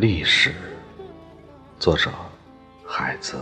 [0.00, 0.54] 历史，
[1.76, 2.08] 作者
[2.86, 3.36] 海子。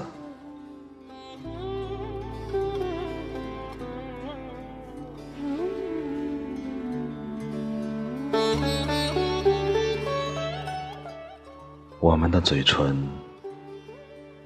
[12.01, 13.07] 我们的嘴唇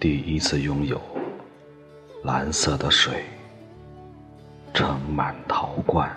[0.00, 1.00] 第一次拥有
[2.24, 3.24] 蓝色的水，
[4.74, 6.10] 盛满陶罐。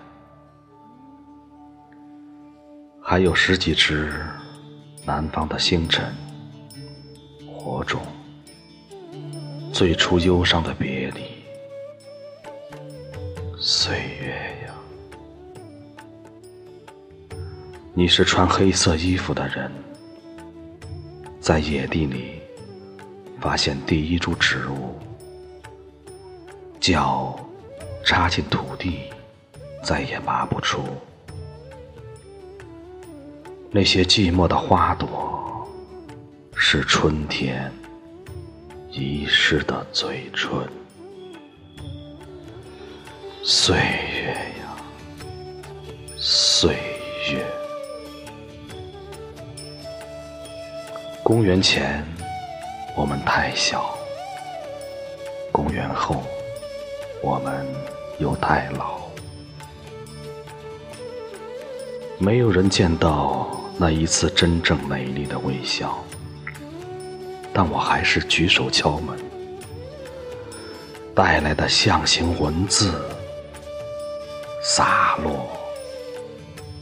[2.99, 4.11] 还有十几只
[5.05, 6.15] 南方的星辰，
[7.45, 8.01] 火种，
[9.73, 11.21] 最初忧伤的别离，
[13.59, 14.73] 岁月呀，
[17.93, 19.69] 你是穿黑色衣服的人，
[21.41, 22.41] 在野地里
[23.41, 24.97] 发现第一株植物，
[26.79, 27.37] 脚
[28.05, 29.01] 插进土地，
[29.83, 30.81] 再也拔不出。
[33.75, 35.67] 那些寂寞的花朵，
[36.55, 37.71] 是春天
[38.91, 40.51] 遗失的嘴唇。
[43.43, 44.77] 岁月呀，
[46.19, 46.75] 岁
[47.31, 47.43] 月。
[51.23, 52.05] 公元前，
[52.95, 53.79] 我们太小；
[55.51, 56.21] 公元后，
[57.23, 57.65] 我们
[58.19, 59.01] 又太老。
[62.19, 63.49] 没有人见到。
[63.77, 66.03] 那一次真正美丽的微笑，
[67.51, 69.17] 但我还是举手敲门，
[71.13, 72.93] 带来的象形文字
[74.63, 75.49] 洒落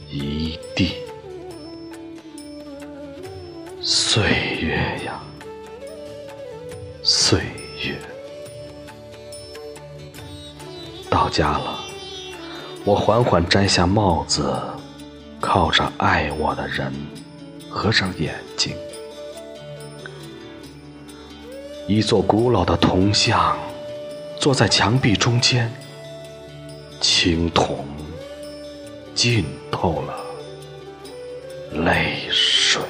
[0.08, 0.92] 一地。
[3.80, 4.22] 岁
[4.60, 5.20] 月呀，
[7.02, 7.40] 岁
[7.82, 7.96] 月，
[11.10, 11.80] 到家了，
[12.84, 14.54] 我缓缓摘下帽子。
[15.42, 16.92] 靠着爱我的人，
[17.68, 18.76] 合上眼睛。
[21.88, 23.58] 一座古老的铜像，
[24.38, 25.70] 坐在墙壁中间。
[27.00, 27.84] 青铜
[29.16, 30.14] 浸透了
[31.84, 32.80] 泪水。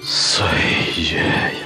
[0.00, 0.46] 岁
[1.12, 1.61] 月。